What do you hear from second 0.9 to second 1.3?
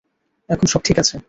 আছে!